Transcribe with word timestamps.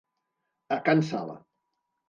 A 0.77 0.79
can 0.89 1.05
Sala. 1.11 1.39